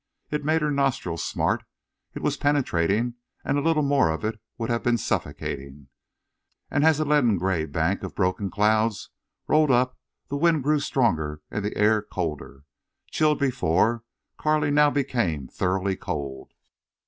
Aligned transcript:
It 0.31 0.43
made 0.43 0.63
her 0.63 0.71
nostrils 0.71 1.23
smart. 1.23 1.63
It 2.15 2.23
was 2.23 2.35
penetrating, 2.35 3.17
and 3.45 3.55
a 3.55 3.61
little 3.61 3.83
more 3.83 4.09
of 4.09 4.25
it 4.25 4.39
would 4.57 4.71
have 4.71 4.81
been 4.81 4.97
suffocating. 4.97 5.89
And 6.71 6.83
as 6.83 6.99
a 6.99 7.05
leaden 7.05 7.37
gray 7.37 7.67
bank 7.67 8.01
of 8.01 8.15
broken 8.15 8.49
clouds 8.49 9.11
rolled 9.45 9.69
up 9.69 9.99
the 10.27 10.37
wind 10.37 10.63
grew 10.63 10.79
stronger 10.79 11.43
and 11.51 11.63
the 11.63 11.77
air 11.77 12.01
colder. 12.01 12.63
Chilled 13.11 13.37
before, 13.37 14.03
Carley 14.39 14.71
now 14.71 14.89
became 14.89 15.47
thoroughly 15.47 15.95
cold. 15.95 16.51